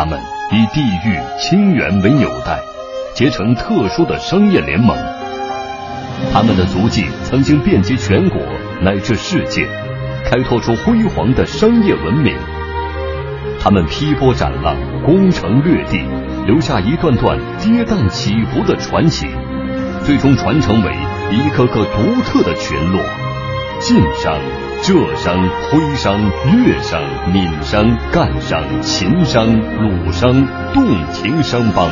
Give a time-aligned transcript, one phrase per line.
[0.00, 0.18] 他们
[0.50, 2.58] 以地域亲缘为纽带，
[3.12, 4.96] 结成特殊的商业联盟。
[6.32, 8.40] 他们的足迹曾经遍及全国
[8.80, 9.68] 乃至世界，
[10.24, 12.34] 开拓出辉煌的商业文明。
[13.60, 14.74] 他们劈波斩浪，
[15.04, 16.02] 攻城略地，
[16.46, 19.26] 留下一段段跌宕起伏的传奇，
[20.06, 20.96] 最终传承为
[21.30, 23.02] 一个个独特的群落：
[23.80, 24.34] 晋商。
[24.82, 25.36] 浙商、
[25.70, 26.18] 徽商、
[26.54, 30.32] 粤商、闽商、赣商、秦商、鲁商、
[30.72, 31.90] 洞庭商帮。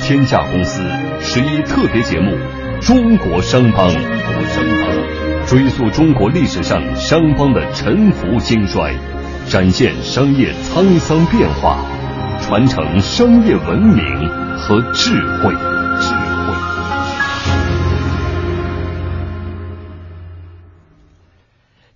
[0.00, 0.82] 天下公司
[1.20, 2.36] 十一特别节目
[2.86, 3.88] 《中国商帮》，
[5.48, 8.94] 追溯中国历史上商帮的沉浮兴衰，
[9.48, 11.78] 展现商业沧桑变化，
[12.42, 15.71] 传承商业文明和智慧。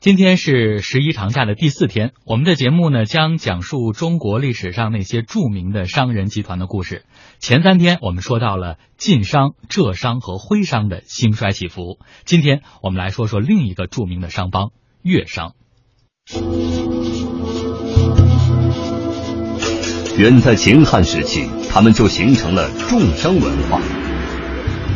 [0.06, 7.04] 今天是十一长假的第四天，我们的节目呢将讲述中国历史上那些著名的商人集团的故事。
[7.40, 14.70] 前三天我们说到了晋商、浙商和徽商的兴衰起伏，今天我们来说说另一个著名的商帮——
[15.02, 15.54] 粤商。
[20.16, 23.80] 远在秦汉时期，他们就形成了重商文化，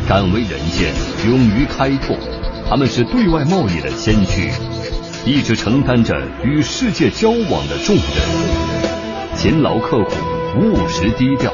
[0.09, 0.95] 敢为人先，
[1.29, 2.17] 勇于开拓，
[2.69, 4.53] 他们是对外贸易的先驱。
[5.27, 10.13] 一直承担着与世界交往的重任，勤劳刻苦、
[10.59, 11.53] 务实低调，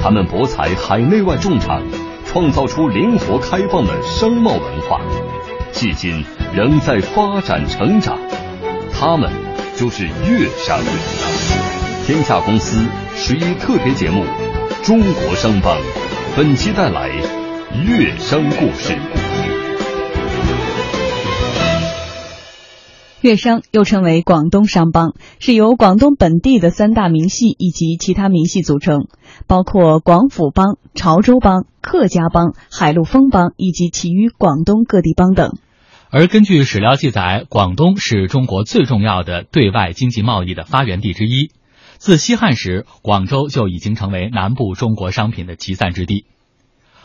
[0.00, 1.82] 他们博采海内外众长，
[2.26, 5.00] 创造出灵活开放的商贸文化，
[5.72, 6.24] 迄今
[6.54, 8.16] 仍在发展成长。
[8.92, 9.30] 他们
[9.76, 10.78] 就是粤商。
[12.06, 14.24] 天下公司十一特别节目
[14.86, 15.76] 《中国商帮》，
[16.36, 17.10] 本期带来
[17.84, 19.57] 粤商故事。
[23.20, 29.08] 粤商又称为广东商帮，是由广东本地的三大名系以及其他名系组成，
[29.48, 35.58] 包括广府帮、潮州帮、客家帮、海陆丰帮以及其余广东各地帮等。
[36.10, 41.50] 而根据史料记载，广东是中国最重要的对外经济贸易的发源地之一。
[41.96, 46.24] 自西汉时，广州就已经成为南部中国商品的集散之地。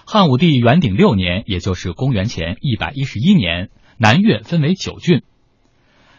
[0.06, 5.24] 汉武帝元鼎六年，也就是公元前一百一十一年，南粤分为九郡。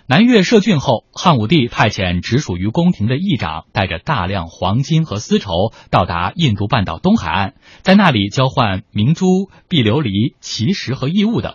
[0.06, 11.54] 南越设郡后，汉武帝派遣直属于宫廷的议长，带着大量黄金和丝绸到达印度半岛东海岸，在那里交换明珠、碧琉璃、奇石和异物等。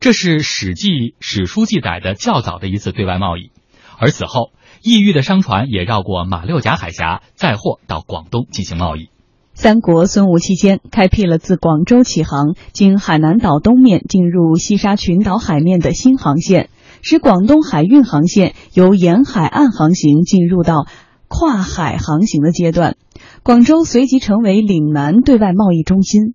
[0.00, 0.88] 这是《史记》
[1.20, 3.50] 史书记载的较早的一次对外贸易。
[3.98, 4.52] 而此后，
[4.82, 9.10] 异域的商船也绕过马六甲海峡，载货到广东进行贸易。
[9.52, 16.70] 三国孙吴期间，开辟了自广州起航，经海南岛东面进入西沙群岛海面的新航线。
[17.06, 20.86] 使广东海运航线由沿海岸航行进入到
[21.28, 22.96] 跨海航行的阶段，
[23.42, 26.32] 广州随即成为岭南对外贸易中心。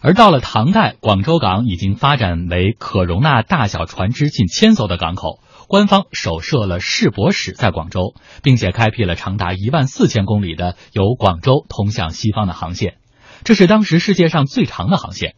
[0.00, 12.94] 而到了唐代，广州港已经发展为可容纳大小船只近千艘的港口，官方首设了世博使在广州，并且开辟了长达一万四千公里的由广州通向西方的航线，
[13.44, 15.34] 这是当时世界上最长的航线。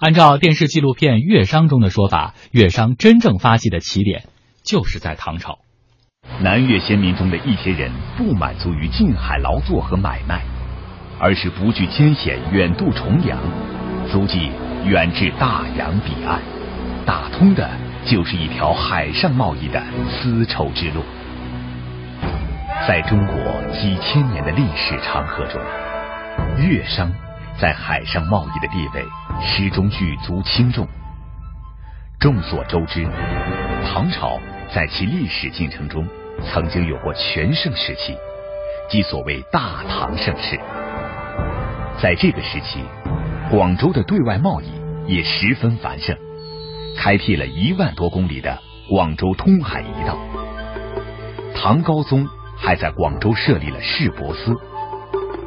[0.00, 4.28] 按照电视纪录片《粤商》中的说法，粤商真正发迹的起点
[4.62, 5.58] 就是在唐朝。
[6.40, 10.44] 南越先民中的一些人不满足于近海劳作和买卖，
[11.18, 13.40] 而是不惧艰险，远渡重洋，
[14.08, 14.52] 足迹
[14.84, 16.40] 远至大洋彼岸，
[17.04, 17.68] 打通的
[18.06, 21.02] 就是一条海上贸易的丝绸之路。
[22.86, 23.34] 在中国
[23.72, 25.60] 几千年的历史长河中，
[26.68, 27.12] 粤商。
[27.60, 29.04] 在海上贸易的地位
[29.42, 30.86] 始终举足轻重。
[32.20, 33.04] 众所周知，
[33.84, 34.38] 唐朝
[34.72, 36.06] 在其历史进程中
[36.44, 38.16] 曾经有过全盛时期，
[38.88, 40.56] 即所谓大唐盛世。
[42.00, 42.84] 在这个时期，
[43.50, 44.70] 广州的对外贸易
[45.12, 46.16] 也十分繁盛，
[46.96, 48.56] 开辟了一万多公里的
[48.88, 50.16] 广州通海一道。
[51.56, 52.24] 唐高宗
[52.56, 54.54] 还在广州设立了市舶司。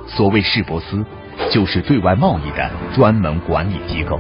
[0.08, 1.06] 所谓市舶司。
[1.50, 4.20] 就是对外贸易的专门管理机构。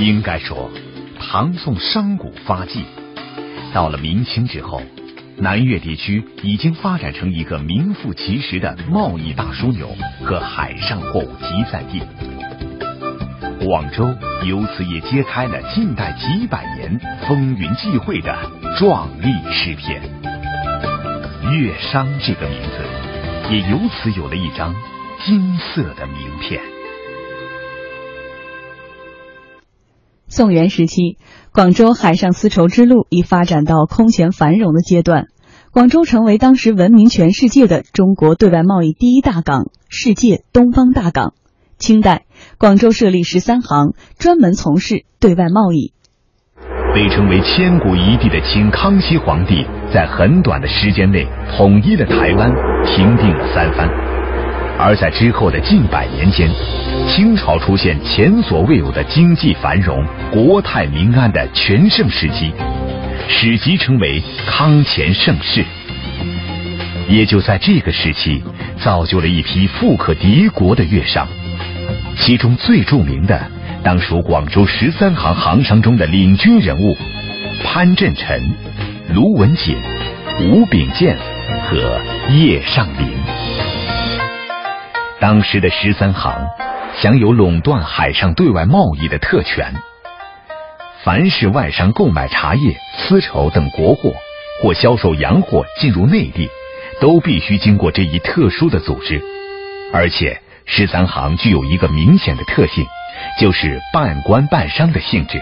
[0.00, 0.70] 应该说，
[1.18, 2.84] 唐宋商贾发迹，
[3.74, 4.80] 到了明清之后，
[5.36, 9.88] 南越地区已经发展成一个名副其实的贸易大枢纽
[10.24, 12.00] 和海上货物集散地。
[13.60, 14.04] 广州
[14.46, 18.32] 由此也揭开了近代几百年风云际会的
[18.78, 20.00] 壮丽诗篇。
[21.52, 24.72] 粤商这个名字，也由此有了一张
[25.26, 26.60] 金色的名片。
[30.28, 31.18] 宋元时期，
[31.52, 35.26] 广州海上丝绸之路已发展到空前繁荣的阶段，
[35.72, 41.34] 广州成为当时闻名全世界的中国对外贸易第一大港，世界东方大港。
[41.78, 42.24] 清代，
[42.58, 45.92] 广州设立十三行，专门从事对外贸易。
[46.92, 51.24] 被称为千古一帝的清康熙皇帝，在很短的时间内
[51.56, 52.50] 统一了台湾，
[52.84, 53.88] 平定了三藩。
[54.80, 56.50] 而在之后的近百年间，
[57.08, 62.52] 清朝出现前所未有的经济繁荣、国泰民安的全盛时期，
[63.28, 65.64] 史籍称为康乾盛世。
[67.08, 68.42] 也就在这个时期，
[68.82, 71.26] 造就了一批富可敌国的粤商，
[72.20, 73.50] 其中最著名的
[73.82, 76.96] 当属广州十三行行商中的领军人物
[77.64, 78.42] 潘振臣、
[79.14, 79.76] 卢文锦、
[80.42, 81.16] 吴秉建
[81.64, 82.00] 和
[82.30, 83.16] 叶尚林。
[85.20, 86.46] 当时的十三行
[86.96, 89.72] 享有垄断海上对外贸易的特权，
[91.02, 94.12] 凡是外商购买茶叶、丝绸等国货，
[94.62, 96.48] 或销售洋货进入内地，
[97.00, 99.22] 都必须经过这一特殊的组织。
[99.92, 102.84] 而且，十三行具有一个明显的特性，
[103.40, 105.40] 就是半官半商的性质。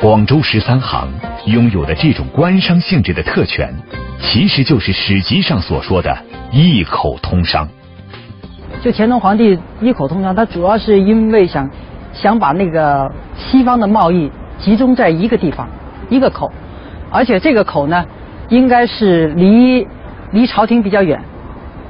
[0.00, 1.08] 广州十三行
[1.44, 3.72] 拥有的这种官商性质的特权，
[4.18, 6.16] 其实就是史籍上所说的
[6.50, 7.68] 一口通商。
[8.82, 11.68] 就乾隆皇帝一口通商，他主要是因为想
[12.14, 15.68] 想把那个西方的贸易集中在一个地方，
[16.08, 16.50] 一个口，
[17.10, 18.04] 而且这个口呢，
[18.48, 19.86] 应该是离
[20.30, 21.22] 离朝廷比较远，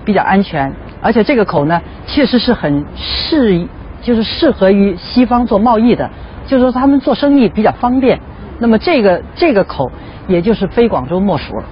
[0.05, 3.67] 比较安全，而且这个口呢，确实是很适，
[4.01, 6.09] 就是适合于西方做贸易的，
[6.47, 8.19] 就是说他们做生意比较方便。
[8.59, 9.91] 那么这个这个口，
[10.29, 11.65] 也就是非广州莫属了。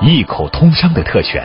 [0.00, 1.44] 一口通商的特权。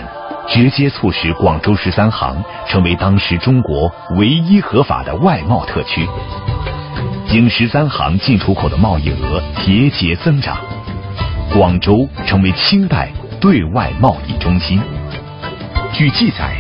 [0.52, 6.08] 直接促使广州十三行成为当时中国唯一合法的外贸特区，
[7.28, 10.58] 经十三行进出口的贸易额节节增长，
[11.54, 14.82] 广州成为清代对外贸易中心。
[15.94, 16.56] 据记载，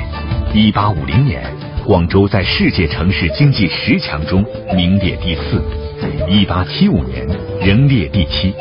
[0.51, 1.43] 一八五零年，
[1.85, 4.43] 广州在世界城市经济十强中
[4.75, 5.61] 名列第四；
[6.27, 7.27] 一八七五年
[7.61, 8.53] 仍列第七，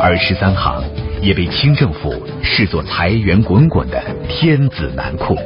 [0.00, 0.82] 而十三行。
[1.20, 5.38] 也被清政府视作财源滚滚的天子南库。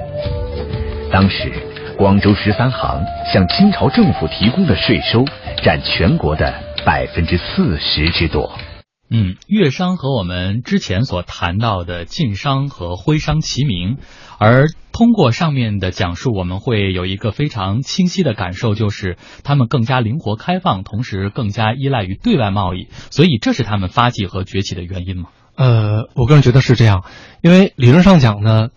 [1.13, 1.53] 当时，
[1.99, 2.99] 广州十三行
[3.31, 5.23] 向清朝政府提供的税收
[5.63, 6.51] 占全国的
[6.83, 8.51] 百分之四十之多。
[9.09, 13.99] 嗯，粤商和我们之前所谈到的晋商和徽商齐名，
[14.39, 25.29] 而通过上面的讲述，我们会有一个非常清晰的感受，就是他们更加灵活开放，同时更加依赖于对外贸易，所以这是他们发迹和崛起的原因吗？
[25.55, 27.05] 呃，我个人觉得是这样，
[27.43, 28.69] 因为理论上讲呢。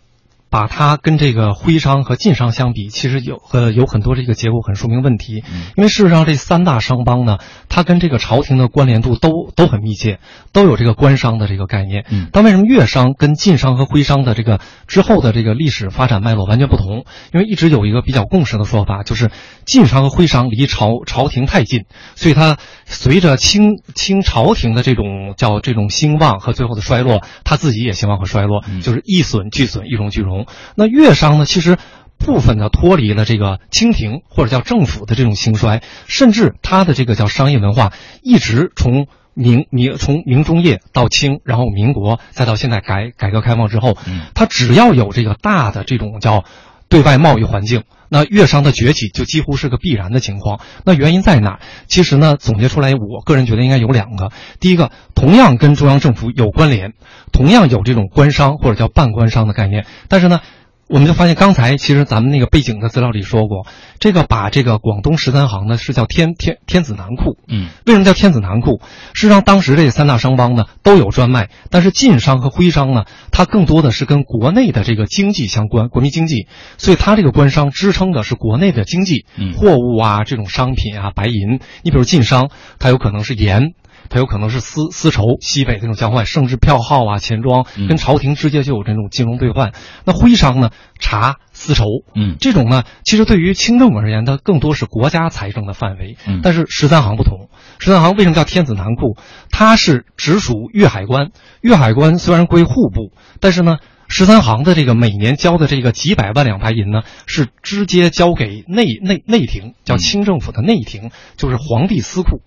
[0.50, 5.44] 把它跟这个徽商和晋商相比，其实有呃有很多这个结构很说明问题。
[5.78, 7.38] 因为事实上这三大商帮呢，
[7.70, 10.20] 它跟这个朝廷的关联度都都很密切，
[10.52, 12.06] 都有这个官商的这个概念。
[12.32, 17.06] 但为什么粤商跟晋商和徽商的这个之后的这个历史发展脉络完全不同？
[17.32, 19.30] 因为一直有一个比较共识的说法，就是
[19.66, 21.86] 晋商和徽商离朝朝廷太近，
[22.16, 30.39] 所以它随着清清朝廷的这种叫这种兴旺和最后的衰落，它自己也兴旺和衰落，就是一损俱损，一荣俱荣。
[30.76, 31.78] 那粤商呢，其实
[32.18, 43.98] 部分的脱离了这个清廷或者叫政府的这种兴衰，甚至他的这个叫商业文化，一直从明明从明中叶到清，然后民国再到现在改改革开放之后，
[44.36, 46.44] 他只要有这个大的这种叫
[46.90, 50.60] 对外贸易环境，那粤商的崛起就几乎是个必然的情况。
[50.84, 51.60] 那原因在哪？
[51.88, 54.32] 其实呢，总结出来，我个人觉得应该有两个。
[54.60, 56.94] 第一个，同样跟中央政府有关联。
[57.32, 60.42] 同样有这种官商或者叫半官商的概念，但是呢，
[60.90, 63.68] 我们就发现刚才其实咱们那个背景的资料里说过，
[64.00, 68.82] 这个把这个广东十三行呢是叫天天天子南库，嗯，为什么叫天子南库？
[69.14, 76.48] 事实上当时这三大商帮呢都有专卖，但是晋商和徽商呢，它更多的是跟国内的这个经济相关，国民经济，
[76.80, 83.74] 所以它这个官商支撑的是国内的经济，货物啊这种商品啊白银，你比如晋商，它有可能是盐。
[84.10, 89.74] 它有可能是丝丝绸西北这种交换，甚至票号啊、钱庄，跟朝廷直接就有这种金融兑换。
[90.04, 91.86] 那徽商呢，茶、丝绸，
[92.16, 96.18] 嗯，这种呢，其实对于清政府而言，它更多是国家财政的范围。
[96.28, 99.16] 嗯，但是十三行不同，十三行为什么叫天子南库？
[99.52, 112.42] 它是直属粤海关，粤海关虽然归户部，但是呢，十三行的这个每年交的这个几百万两白银呢，是直接交给内内内廷，叫清政府的内廷，就是皇帝私库。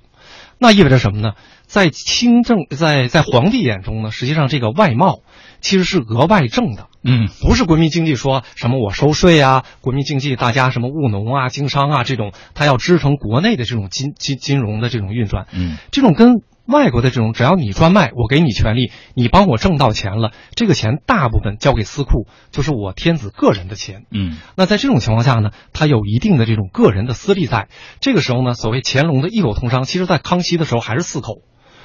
[0.62, 1.33] 那意味着什么呢？
[1.66, 5.23] 在清政在在皇帝眼中呢，实际上这个外贸
[5.61, 16.42] 其实是额外挣的，嗯，不是国民经济说什么我收税啊，国民经济大家什么务农啊、经商啊这种，它要支撑国内的这种金金金融的这种运转，嗯，这种跟
[16.73, 27.69] 外国的这种，只要你专卖，我给你权利，你帮我挣到钱了，这个钱大部分交给私库，就是我天子个人的钱，嗯，那在这种情况下呢，他有一定的这种个人的私利在，
[28.00, 31.43] 这个时候呢，所谓乾隆的一口通商，其实在康熙的时候还是四口。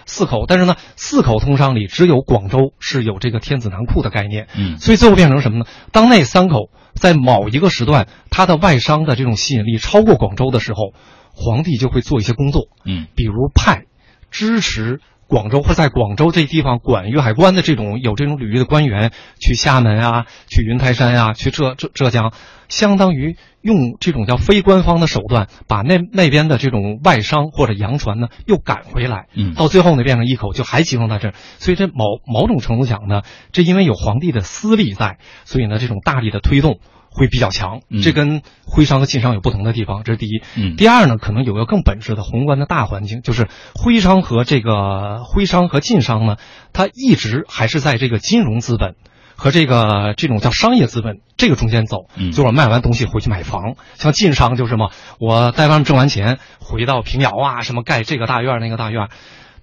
[0.10, 4.77] 四口，但是呢，四口通商里只有广州是有这个天子南库的概念，嗯。
[4.77, 5.65] 所以最后变成什么呢？
[5.91, 10.94] 当那三口在某一个时段，它的外商的这种吸引力超过广州的时候，
[11.34, 13.08] 皇帝就会做一些工作，嗯。
[13.17, 13.84] 比如派
[14.31, 22.31] 支持广州或在广州这地方管粤海关的这种有这种履历的官员去厦门啊，去云台山啊，去浙浙浙江，
[22.69, 36.79] 相当于用这种叫非官方的手段，把那那边的这种外商或者洋船呢又赶回来，嗯到最后呢变成一口就还集中在这儿，所以这某某种程度讲呢，这因为有皇帝的私利在，所以呢这种大力的推动。
[37.10, 40.42] 会比较强嗯，这跟徽商和晋商有不同的地方，这是第一。
[40.56, 46.38] 嗯第二呢，可能有个更本质的宏观的大环境，就是徽商和这个徽商和晋商呢，
[46.74, 48.96] 它一直还是在这个金融资本
[49.36, 52.06] 和这个这种叫商业资本这个中间走。
[52.16, 59.10] 嗯就是我卖完东西回去买房，像晋商就是什么，我在外面挣完钱回到平遥啊，什么盖这个大院儿那个大院儿。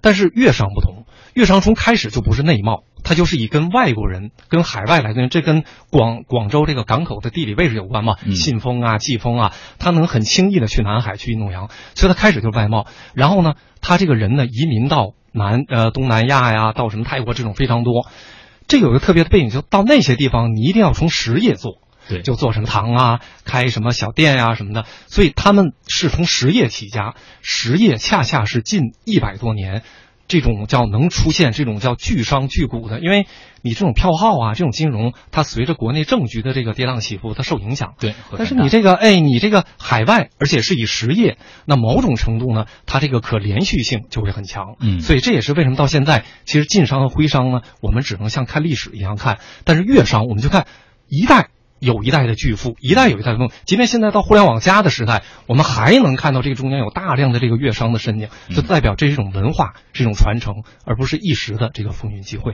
[0.01, 8.17] 但是粤商不同，粤商从开始就不是内贸，它就是以跟外国人、跟海外来的人，这跟广广州这个港口的地理位置有关嘛。
[8.25, 12.87] 嗯信丰啊、季风啊，他能很轻易的去南海去运动洋，所以他开始就是外贸。
[13.13, 18.07] 然后呢，他这个人呢移民到南呃东南亚呀，到什么泰国这种非常多。
[18.67, 21.79] 这有一个特别的背景，就到那些地方，你一定要从实业做。
[22.07, 29.81] 对就做什么糖啊，开什么小店呀、什么的，所以他们是从实业起家，实业恰恰是近一百多年，
[30.27, 33.27] 这种叫能出现这种叫巨商巨股的，因为
[33.61, 37.93] 你这种票号啊，这种金融，它随着国内政局的这个跌宕起伏，它受影响。
[37.99, 44.75] 对，但是你这个，哎，你这个海外，而且是以实业，那某种程度呢，它这个可连续性就会很强。
[44.79, 50.65] 嗯所以这也是为什么到现在，其实晋商和徽商呢，我们只能像看历史一样看，但是粤商我们就看
[51.07, 51.49] 一代。
[51.85, 53.49] 有一代的巨富，一代有一代的梦。
[53.65, 62.53] 即便现在到互联网加的时代，我们还能看到这个中间有大量的这个乐商的身影，就代表这是一种文化，是一种传承，而不是一时的这个风云际会。